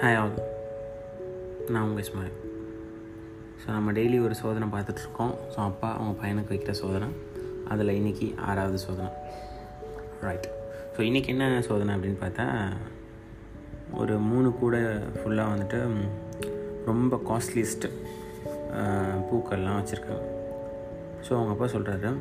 Hi 0.00 0.16
all 0.18 0.34
நான் 1.74 1.84
உங்கள் 1.86 2.02
Ismail. 2.02 2.34
So 3.60 3.66
நம்ம 3.76 3.92
டெய்லி 3.96 4.18
ஒரு 4.26 4.34
சோதனை 4.40 4.66
பார்த்துட்ருக்கோம். 4.74 5.32
ஸோ 5.52 5.58
அப்பா 5.68 5.88
அவங்க 5.96 6.12
பையனுக்கு 6.20 6.52
வைக்கிற 6.52 6.72
சோதனை. 6.80 7.08
அதில் 7.72 7.90
இன்றைக்கி 7.96 8.26
ஆறாவது 8.48 8.78
சோதனை. 8.84 9.08
ரைட் 10.26 10.46
ஸோ 10.92 11.00
இன்றைக்கி 11.08 11.32
என்ன 11.34 11.62
சோதனை 11.68 11.90
அப்படின்னு 11.96 12.20
பார்த்தா 12.22 12.46
ஒரு 14.02 14.16
மூணு 14.28 14.50
கூடை 14.60 14.82
ஃபுல்லாக 15.16 15.52
வந்துட்டு 15.54 15.80
ரொம்ப 16.90 17.20
காஸ்ட்லிஸ்ட்டு 17.30 17.90
பூக்கள்லாம் 19.30 19.80
வச்சுருக்காங்க. 19.80 20.24
ஸோ 21.26 21.32
அவங்க 21.38 21.52
அப்பா 21.56 21.68
சொல்கிறாரு 21.76 22.12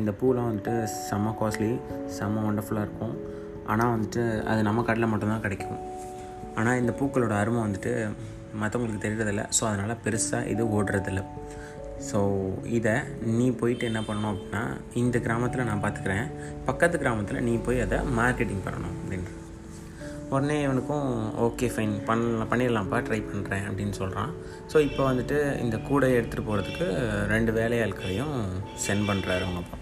இந்த 0.00 0.12
பூலாம் 0.20 0.50
வந்துட்டு 0.50 0.76
செம்ம 1.08 1.34
காஸ்ட்லி 1.42 1.72
செம்ம 2.20 2.46
ஒண்டர்ஃபுல்லாக 2.50 2.88
இருக்கும். 2.88 3.16
ஆனால் 3.72 3.92
வந்துட்டு 3.96 4.24
அது 4.50 4.60
நம்ம 4.70 4.82
கடையில் 4.88 5.12
மட்டும்தான் 5.12 5.46
கிடைக்கும். 5.48 5.80
ஆனால் 6.60 6.80
இந்த 6.82 6.94
பூக்களோட 6.98 7.34
அருமை 7.42 7.60
வந்துட்டு 7.66 7.92
மற்றவங்களுக்கு 8.60 9.04
தெரியறதில்ல. 9.06 9.44
ஸோ 9.56 9.62
அதனால் 9.70 10.02
பெருசாக 10.04 10.50
இது 10.52 10.62
ஓடுறதில்ல. 10.76 11.22
ஸோ 12.10 12.18
இதை 12.78 12.94
நீ 13.38 13.46
போயிட்டு 13.60 13.84
என்ன 13.90 14.00
பண்ணணும் 14.06 14.30
அப்படின்னா 14.32 14.62
இந்த 15.02 15.16
கிராமத்தில் 15.26 15.68
நான் 15.70 15.82
பார்த்துக்கிறேன் 15.84 16.26
பக்கத்து 16.68 16.96
கிராமத்தில் 17.02 17.44
நீ 17.48 17.54
போய் 17.66 17.84
அதை 17.84 17.98
மார்க்கெட்டிங் 18.18 18.64
பண்ணணும் 18.66 18.96
அப்படின்ற. 19.00 19.32
உடனே 20.34 20.56
இவனுக்கும் 20.66 21.08
ஓகே 21.46 21.66
ஃபைன் 21.74 21.92
பண்ணலாம் 22.08 22.50
பண்ணிடலாம்ப்பா. 22.52 22.98
ட்ரை 23.08 23.20
பண்ணுறேன் 23.30 23.66
அப்படின்னு 23.68 23.94
சொல்கிறான் 24.00 24.30
ஸோ 24.72 24.76
இப்போ 24.86 25.02
வந்துட்டு 25.10 25.36
இந்த 25.64 25.76
கூடை 25.88 26.08
எடுத்துகிட்டு 26.18 26.48
போகிறதுக்கு 26.48 26.86
ரெண்டு 27.34 27.52
வேலையாட்களையும் 27.58 28.34
சென்ட் 28.86 29.06
பண்ணுறாரு 29.10 29.44
அவங்க 29.46 29.62
அப்பா. 29.64 29.78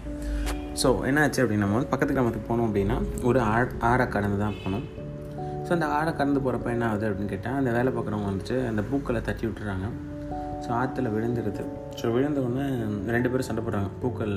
ஸோ 0.81 0.89
என்னாச்சு 1.09 1.41
அப்படின்னா 1.43 1.65
நம்ம 1.65 1.77
வந்து 1.77 1.91
பக்கத்து 1.93 2.15
கிராமத்துக்கு 2.17 2.49
போனோம் 2.51 2.67
அப்படின்னா 2.69 2.99
ஒரு 3.29 3.41
ஆ 3.53 3.57
ஆறை 3.91 4.07
கடந்து 4.15 4.39
தான் 4.45 4.59
போகணும். 4.61 4.85
ஸோ 5.65 5.71
அந்த 5.75 5.85
ஆடை 5.97 6.11
கடந்து 6.17 6.41
போகிறப்ப 6.45 6.69
என்ன 6.75 6.87
ஆகுது 6.89 7.05
அப்படின்னு 7.09 7.31
கேட்டால் 7.33 7.59
அந்த 7.61 7.71
வேலை 7.77 7.91
பார்க்குறவங்க 7.93 8.27
வந்துட்டு 8.31 8.57
அந்த 8.71 8.81
பூக்களை 8.89 9.21
தட்டி 9.27 9.45
விட்டுறாங்க. 9.47 9.87
ஸோ 10.63 10.69
ஆற்றுல 10.79 11.09
விழுந்துருது. 11.15 11.63
ஸோ 11.99 12.11
விழுந்தவுடனே 12.15 12.65
ரெண்டு 13.15 13.29
பேரும் 13.31 13.47
சண்டை 13.47 13.61
போடுறாங்க. 13.65 13.89
பூக்கள் 14.01 14.35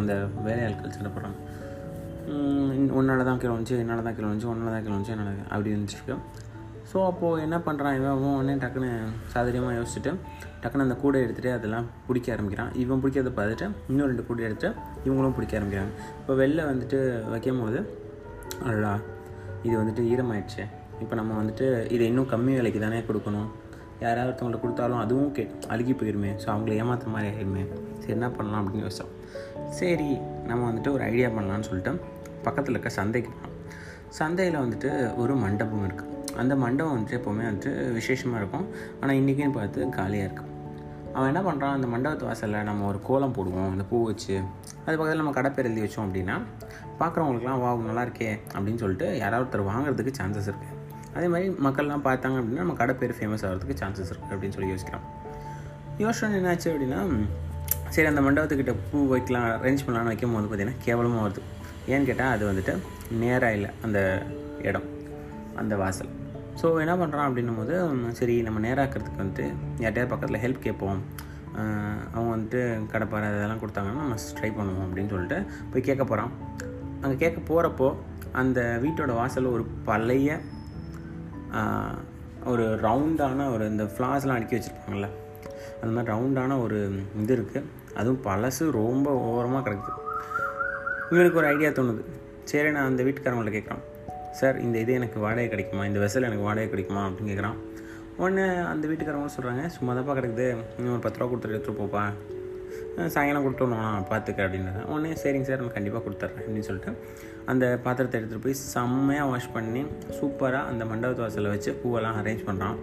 அந்த 0.00 0.12
வேலையாட்கள் 0.46 0.94
சண்டை 0.96 1.10
போடுறாங்க. 1.16 1.38
உன்னால 2.98 3.24
தான் 3.28 3.40
கீழே 3.42 3.52
வந்துச்சு 3.54 3.76
என்னால் 3.82 4.06
தான் 4.06 4.16
கீழே 4.16 4.28
வந்துச்சு 4.28 4.50
உன்னால 4.52 4.72
தான் 4.74 4.84
கீழே 4.84 4.94
வந்துச்சு 4.94 5.14
என்னால் 5.16 5.42
அப்படி 5.52 5.74
இருந்துச்சு 5.74 6.16
ஸோ 6.90 6.98
அப்போது 7.10 7.42
என்ன 7.46 7.56
பண்ணுறான் 7.66 7.96
இவன்? 7.98 8.20
உடனே 8.36 8.54
டக்குன்னு 8.62 8.90
சாதரியமாக 9.32 9.74
யோசிச்சுட்டு 9.78 10.12
டக்குன்னு 10.62 10.86
அந்த 10.86 10.96
கூடை 11.02 11.18
எடுத்துகிட்டு 11.24 11.50
அதெல்லாம் 11.56 11.86
பிடிக்க 12.06 12.28
ஆரம்பிக்கிறான். 12.34 12.70
இவன் 12.82 13.00
பிடிக்கிறத 13.02 13.32
பார்த்துட்டு 13.38 13.66
இன்னும் 13.90 14.08
ரெண்டு 14.10 14.24
கூடை 14.28 14.44
எடுத்துகிட்டு 14.48 15.06
இவங்களும் 15.06 15.36
பிடிக்க 15.38 15.58
ஆரம்பிக்கிறாங்க. 15.58 15.92
இப்போ 16.20 16.34
வெளில 16.42 16.64
வந்துட்டு 16.70 16.98
வைக்கும் 17.34 17.62
போது 17.64 17.80
அடடா 18.68 18.92
இது 19.66 19.74
வந்துட்டு 19.80 20.02
ஈரமாயிடுச்சு. 20.12 20.64
இப்போ 21.02 21.14
நம்ம 21.20 21.32
வந்துட்டு 21.40 21.66
இதை 21.94 22.04
இன்னும் 22.10 22.28
கம்மி 22.32 22.52
விலைக்கு 22.58 22.80
தானே 22.84 23.00
கொடுக்கணும். 23.08 23.48
யாராவது 24.04 24.28
ஒருத்தவங்களுக்கு 24.28 24.64
கொடுத்தாலும் 24.64 25.00
அதுவும் 25.04 25.30
கே 25.36 25.44
அழுகி 25.72 25.94
போயிருமே. 26.00 26.30
ஸோ 26.42 26.46
அவங்கள 26.54 26.74
ஏமாற்ற 26.82 27.08
மாதிரி 27.14 27.28
ஆயிருமே. 27.32 27.62
சரி 28.00 28.14
என்ன 28.16 28.28
பண்ணலாம் 28.36 28.60
அப்படின்னு 28.62 28.84
யோசிச்சோம். 28.86 29.12
சரி 29.78 30.10
நம்ம 30.50 30.60
வந்துட்டு 30.68 30.92
ஒரு 30.96 31.02
ஐடியா 31.10 31.30
பண்ணலான்னு 31.36 31.68
சொல்லிட்டு 31.70 31.94
பக்கத்தில் 32.46 32.74
இருக்க 32.76 32.92
சந்தைக்கு 32.98 33.30
போனோம். 33.36 33.56
சந்தையில் 34.18 34.62
வந்துட்டு 34.64 34.90
ஒரு 35.22 35.34
மண்டபம் 35.44 35.86
இருக்குது 35.88 36.14
அந்த 36.42 36.54
மண்டபம் 36.64 36.94
வந்துட்டு 36.94 37.18
எப்போவுமே 37.18 37.44
வந்துட்டு 37.48 37.72
விசேஷமாக 37.98 38.40
இருக்கும். 38.42 38.66
ஆனால் 39.00 39.18
இன்றைக்கின்னு 39.20 39.58
பார்த்து 39.58 39.88
காலியாக 39.98 40.28
இருக்கும் 40.28 40.52
அவன் 41.18 41.30
என்ன 41.32 41.40
பண்ணுறான் 41.46 41.76
அந்த 41.76 41.86
மண்டபத்து 41.92 42.26
வாசலில் 42.28 42.66
நம்ம 42.68 42.86
ஒரு 42.90 42.98
கோலம் 43.08 43.36
போடுவோம். 43.36 43.70
அந்த 43.74 43.84
பூ 43.90 43.98
வச்சு 44.08 44.34
அது 44.84 44.94
பக்கத்தில் 44.96 45.22
நம்ம 45.22 45.32
கடை 45.38 45.50
பேர் 45.56 45.68
எழுதி 45.68 45.82
வச்சோம் 45.84 46.04
அப்படின்னா 46.06 46.36
பார்க்குறவங்களுக்குலாம் 47.00 47.62
வா 47.62 47.70
நல்லா 47.88 48.04
இருக்கே 48.06 48.30
அப்படின்னு 48.56 48.80
சொல்லிட்டு 48.82 49.06
யாராவது 49.22 49.44
ஒருத்தர் 49.44 49.70
வாங்குறதுக்கு 49.70 50.12
சான்சஸ் 50.18 50.50
இருக்குது 50.50 50.76
அதே 51.16 51.28
மாதிரி 51.32 51.48
மக்கள்லாம் 51.66 52.04
பார்த்தாங்க 52.08 52.38
அப்படின்னா 52.40 52.62
நம்ம 52.64 52.76
கடை 52.80 52.94
பேர் 53.00 53.14
ஃபேமஸ் 53.18 53.44
ஆகிறதுக்கு 53.48 53.76
சான்சஸ் 53.82 54.10
இருக்குது 54.12 54.34
அப்படின்னு 54.34 54.56
சொல்லி 54.56 54.70
யோசிக்கிறோம். 54.72 55.06
யோசனை 56.04 56.38
என்னாச்சு 56.40 56.68
அப்படின்னா 56.72 57.00
சரி 57.94 58.08
அந்த 58.10 58.22
மண்டபத்துக்கிட்ட 58.26 58.74
பூ 58.90 58.98
வைக்கலாம் 59.14 59.46
அரேஞ்ச் 59.56 59.84
பண்ணலான்னு 59.86 60.12
வைக்கும் 60.12 60.34
போது 60.36 60.48
பார்த்திங்கன்னா 60.48 60.84
கேவலமாக 60.86 61.22
வருது. 61.26 61.42
ஏன்னு 61.92 62.08
கேட்டால் 62.10 62.32
அது 62.36 62.44
வந்துட்டு 62.50 62.74
நேராக 63.22 63.56
இல்லை 63.58 63.70
அந்த 63.86 63.98
இடம் 64.68 64.88
அந்த 65.62 65.76
வாசல். 65.82 66.10
ஸோ 66.60 66.66
என்ன 66.84 66.94
பண்ணுறான் 67.00 67.26
அப்படின்னும் 67.28 67.58
போது 67.60 67.74
சரி 68.18 68.36
நம்ம 68.46 68.58
நேராக்கிறதுக்கு 68.66 69.22
வந்துட்டு 69.22 69.46
யார்ட்டையாவது 69.84 70.12
பக்கத்தில் 70.12 70.42
ஹெல்ப் 70.44 70.64
கேட்போம். 70.66 71.00
அவங்க 72.14 72.30
வந்துட்டு 72.34 72.60
கடைப்பாறை 72.92 73.28
இதெல்லாம் 73.34 73.62
கொடுத்தாங்கன்னா 73.62 74.02
நம்ம 74.04 74.16
ட்ரை 74.38 74.50
பண்ணுவோம் 74.58 74.86
அப்படின்னு 74.86 75.12
சொல்லிட்டு 75.14 75.38
போய் 75.72 75.86
கேட்க 75.88 76.02
போகிறான் 76.04 76.32
அங்கே 77.02 77.16
கேட்க 77.22 77.38
போகிறப்போ 77.50 77.88
அந்த 78.40 78.60
வீட்டோட 78.84 79.12
வாசலில் 79.20 79.54
ஒரு 79.56 79.64
பழைய 79.88 80.38
ஒரு 82.52 82.64
ரவுண்டான 82.86 83.46
ஒரு 83.54 83.64
இந்த 83.72 83.84
ஃப்ளாஸ்லாம் 83.94 84.36
அடுக்கி 84.38 84.56
வச்சுருப்பாங்கள்ல 84.56 85.08
அந்த 85.80 85.90
மாதிரி 85.96 86.10
ரவுண்டான 86.14 86.58
ஒரு 86.64 86.78
இது 87.22 87.32
இருக்குது 87.38 87.66
அதுவும் 88.00 88.22
பழசு 88.26 88.64
ரொம்ப 88.80 89.08
ஓரமாக 89.28 89.62
கிடக்குது. 89.66 89.94
இவனுக்கு 91.12 91.40
ஒரு 91.42 91.48
ஐடியா 91.54 91.70
தோணுது. 91.78 92.02
சரி 92.50 92.68
நான் 92.76 92.90
அந்த 92.90 93.02
வீட்டுக்காரங்களை 93.06 93.52
கேட்குறான். 93.54 93.84
சார் 94.40 94.56
இந்த 94.66 94.76
இது 94.84 94.92
எனக்கு 95.00 95.18
வாடகை 95.26 95.48
கிடைக்குமா? 95.52 95.84
இந்த 95.90 96.00
வெசல் 96.04 96.28
எனக்கு 96.30 96.48
வாடகை 96.48 96.68
கிடைக்குமா? 96.72 97.02
அப்படின்னு 97.08 97.30
கேட்குறான் 97.32 97.58
உடனே 98.22 98.44
அந்த 98.72 98.84
வீட்டுக்காரவங்க 98.90 99.32
சொல்கிறாங்க 99.36 99.64
சும்மா 99.76 99.92
தான்ப்பா 99.96 100.14
கிடக்குது. 100.18 100.46
இன்னும் 100.78 100.94
ஒரு 100.96 101.02
பத்து 101.04 101.18
ரூபா 101.20 101.28
கொடுத்துட்டு 101.30 101.56
எடுத்துகிட்டு 101.56 101.82
போப்பா. 101.82 102.04
சாயங்காலம் 103.14 103.44
கொடுத்துடணும் 103.44 103.82
நான் 103.84 104.06
பார்த்துக்க 104.12 104.44
அப்படின்றாங்க 104.44 104.80
உடனே 104.92 105.10
சரிங்க 105.22 105.46
சார் 105.48 105.60
நான் 105.62 105.76
கண்டிப்பாக 105.76 106.02
கொடுத்துட்றேன். 106.06 106.38
அப்படின்னு 106.38 106.66
சொல்லிட்டு 106.68 106.92
அந்த 107.50 107.64
பாத்திரத்தை 107.84 108.16
எடுத்துகிட்டு 108.18 108.46
போய் 108.46 108.58
செம்மையாக 108.72 109.28
வாஷ் 109.32 109.52
பண்ணி 109.56 109.82
சூப்பராக 110.16 110.70
அந்த 110.70 110.82
மண்டபத்து 110.90 111.24
வாசலில் 111.24 111.52
வச்சு 111.54 111.70
பூவெல்லாம் 111.82 112.18
அரேஞ்ச் 112.22 112.42
பண்ணுறான் 112.48 112.78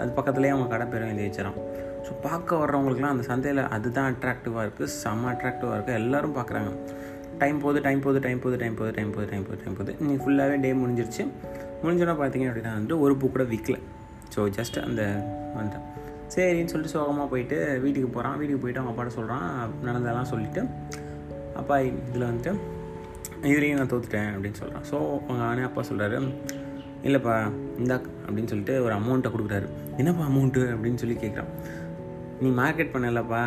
அது 0.00 0.10
பக்கத்துலேயே 0.18 0.54
அவங்க 0.54 0.68
கடை 0.74 0.86
பேரும் 0.92 1.12
எழுதி 1.12 1.26
வச்சிடறான். 1.28 1.58
ஸோ 2.06 2.12
பார்க்க 2.26 2.60
வர்றவங்களுக்குலாம் 2.62 3.14
அந்த 3.14 3.24
சந்தையில் 3.30 3.62
அதுதான் 3.76 4.08
அட்ராக்டிவாக 4.12 4.64
இருக்குது 4.66 4.92
செம்ம 5.02 5.28
அட்ராக்டிவாக 5.34 5.76
இருக்குது 5.76 5.98
எல்லோரும் 6.00 6.36
பார்க்குறாங்க 6.38 6.72
டைம் 7.40 7.58
போகுது 7.62 7.80
டைம் 7.86 8.00
போகுது 8.04 8.20
டைம் 8.26 8.40
போகுது 8.42 8.58
டைம் 8.62 8.76
போகுது 8.76 8.92
டைம் 8.96 9.12
போகுது 9.14 9.28
டைம் 9.32 9.44
போகுது 9.46 9.62
டைம் 9.64 9.76
போகுது. 9.78 9.92
நீ 10.06 10.14
ஃபுல்லாகவே 10.22 10.56
டே 10.64 10.70
முடிஞ்சிருச்சு. 10.72 11.22
முடிஞ்சோன்னா 11.82 12.14
பார்த்தீங்க 12.20 12.46
அப்படின்னா 12.50 12.72
வந்துட்டு 12.76 12.98
ஒரு 13.04 13.14
பூ 13.16 13.28
கூட 13.28 13.44
விற்கல 13.52 13.78
ஸோ 14.34 14.40
ஜஸ்ட் 14.58 14.76
அந்த 14.88 15.02
வந்துட்டேன் 15.56 15.86
சரின்னு 16.34 16.70
சொல்லிட்டு 16.72 16.94
சோகமாக 16.96 17.26
போயிட்டு 17.32 17.56
வீட்டுக்கு 17.84 18.08
போகிறான் 18.08 18.36
வீட்டுக்கு 18.40 18.62
போயிட்டு 18.62 18.80
அவங்க 18.80 18.92
அப்பாட்ட 18.92 19.12
சொல்கிறான் 19.16 19.48
நடந்ததெல்லாம் 19.86 20.30
சொல்லிவிட்டு 20.32 20.62
அப்பா 21.60 21.78
இதில் 21.78 22.28
வந்துட்டு 22.28 22.52
இதுலேயும் 23.50 23.80
நான் 23.80 23.92
தோத்துட்டேன் 23.92 24.30
அப்படின்னு 24.34 24.58
சொல்கிறான் 24.60 24.84
ஸோ 24.90 24.96
அவங்க 25.26 25.42
ஆனே 25.50 25.62
அப்பா 25.68 25.82
சொல்கிறாரு 25.90 26.18
இல்லைப்பா 27.06 27.34
இந்தா 27.78 27.96
அப்படின்னு 28.26 28.50
சொல்லிட்டு 28.52 28.74
ஒரு 28.84 28.92
அமௌண்ட்டை 28.94 29.30
கொடுக்குறாரு. 29.34 29.66
என்னப்பா 29.96 30.24
அமௌண்ட்டு 30.26 30.62
அப்படின்னு 30.74 31.00
சொல்லி 31.02 31.16
கேட்குறான் 31.22 31.50
நீ 32.40 32.48
மார்க்கெட் 32.62 32.92
பண்ணலப்பா. 32.94 33.42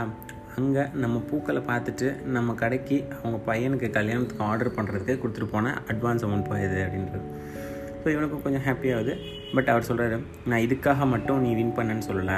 அங்கே 0.60 0.84
நம்ம 1.04 1.16
பூக்களை 1.30 1.62
பார்த்துட்டு 1.70 2.08
நம்ம 2.36 2.54
கடைக்கு 2.62 2.98
அவங்க 3.22 3.38
பையனுக்கு 3.48 3.88
கல்யாணத்துக்கு 3.96 4.44
ஆர்டர் 4.50 4.76
பண்ணுறதுக்கு 4.76 5.14
கொடுத்துட்டு 5.22 5.48
போனேன் 5.54 5.78
அட்வான்ஸ் 5.92 6.24
அமௌண்ட் 6.26 6.48
போயிடுது 6.52 6.80
அப்படின்றது. 6.86 7.26
ஸோ 8.02 8.06
இவனுக்கும் 8.14 8.44
கொஞ்சம் 8.46 8.64
ஹாப்பியாகுது 8.68 9.14
பட் 9.56 9.70
அவர் 9.74 9.88
சொல்கிறாரு 9.88 10.18
நான் 10.50 10.64
இதுக்காக 10.66 11.08
மட்டும் 11.14 11.42
நீ 11.46 11.50
வின் 11.60 11.74
பண்ணேன்னு 11.78 12.06
சொல்லலை. 12.10 12.38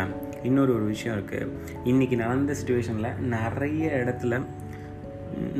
இன்னொரு 0.49 0.71
ஒரு 0.77 0.85
விஷயம் 0.93 1.15
இருக்குது 1.17 1.51
இன்றைக்கி 1.91 2.15
நடந்த 2.23 2.55
சுச்சுவேஷனில் 2.59 3.19
நிறைய 3.35 3.83
இடத்துல 4.03 4.39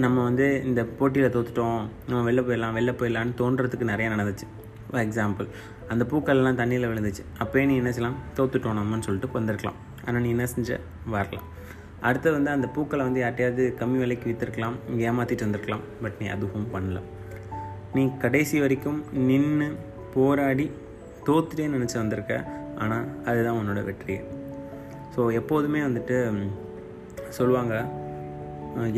நம்ம 0.04 0.18
வந்து 0.28 0.48
இந்த 0.70 0.82
போட்டியில் 1.00 1.34
தோத்துட்டோம். 1.36 1.82
நம்ம 2.10 2.22
வெளில 2.30 2.44
போயிடலாம் 2.48 2.78
வெளில 2.80 2.94
போயிடலான்னு 3.02 3.38
தோன்றதுக்கு 3.42 3.92
நிறைய 3.92 4.08
நடந்துச்சு. 4.16 4.48
ஃபார் 4.90 5.04
எக்ஸாம்பிள் 5.08 5.48
அந்த 5.94 6.04
பூக்கள்லாம் 6.12 6.60
தண்ணியில் 6.62 6.90
விழுந்துச்சு. 6.92 7.24
அப்போயே 7.44 7.66
நீ 7.72 7.76
என்ன 7.82 7.92
செய்யலாம்? 7.98 8.18
தோத்துட்டோம் 8.40 8.80
நம்மன்னு 8.82 9.08
சொல்லிட்டு 9.10 9.38
வந்திருக்கலாம் 9.40 9.80
ஆனால் 10.06 10.22
நீ 10.26 10.30
என்ன 10.30 10.46
செஞ்ச? 10.56 10.80
வரலாம். 11.16 11.48
அடுத்து 12.06 12.30
வந்து 12.36 12.50
அந்த 12.56 12.68
பூக்களை 12.76 13.04
வந்து 13.08 13.22
யார்ட்டையாவது 13.24 13.64
கம்மி 13.80 13.98
விலைக்கு 14.02 14.30
விற்றுருக்கலாம் 14.30 14.78
ஏமாற்றிட்டு 15.08 15.46
வந்திருக்கலாம். 15.46 15.86
பட் 16.04 16.18
நீ 16.22 16.28
அதுவும் 16.36 16.68
பண்ணல. 16.74 17.00
நீ 17.96 18.04
கடைசி 18.24 18.58
வரைக்கும் 18.64 19.00
நின்று 19.30 19.68
போராடி 20.16 20.66
தோத்துட்டே 21.28 21.68
நினச்சி 21.76 21.98
வந்திருக்க. 22.02 22.36
ஆனால் 22.84 23.08
அதுதான் 23.30 23.60
உன்னோட 23.62 23.82
வெற்றி. 23.90 24.18
ஸோ 25.14 25.22
எப்போதுமே 25.40 25.80
வந்துட்டு 25.88 26.18
சொல்லுவாங்க 27.38 27.76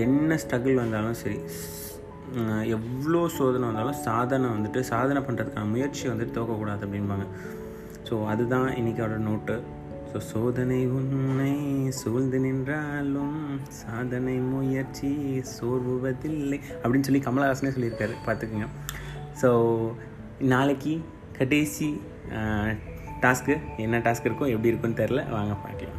என்ன 0.06 0.38
ஸ்ட்ரகிள் 0.44 0.81
வந்தாலும் 0.84 1.19
சரி 1.22 1.38
எவ்வளோ 2.75 3.22
சோதனை 3.36 3.66
வந்தாலும் 3.68 4.00
சாதனை 4.07 4.48
வந்துட்டு 4.56 4.80
சாதனை 4.90 5.22
பண்ணுறதுக்கான 5.28 5.72
முயற்சி 5.75 6.06
வந்துட்டு 6.12 6.38
தோக்கக்கூடாது 6.38 6.84
அப்படின்பாங்க 6.88 7.25
ஸோ 8.10 8.16
அதுதான் 8.31 8.68
இன்றைக்கோட 8.80 9.16
நோட்டு. 9.28 9.56
ஸோ 10.12 10.18
சோதனை 10.31 10.81
உன்னை 10.98 11.54
சூழ்ந்து 12.00 12.39
நின்றாலும் 12.39 13.38
சாதனை 13.80 14.36
முயற்சி 14.53 15.12
சோர்வுவதில்லை 15.53 16.59
அப்படின்னு 16.81 17.07
சொல்லி 17.09 17.24
கமலஹாசனே 17.27 17.74
சொல்லியிருக்காரு. 17.75 18.15
பார்த்துக்குங்க. 18.27 18.68
ஸோ 19.41 19.50
நாளைக்கு 20.53 20.94
கடைசி 21.38 21.89
டாஸ்க்கு 23.24 23.56
என்ன 23.86 23.97
டாஸ்க் 24.06 24.27
இருக்கும் 24.30 24.53
எப்படி 24.56 24.71
இருக்குன்னு 24.71 25.01
தெரில 25.03 25.21
வாங்க 25.30 25.56
பார்க்கலாம். 25.63 25.99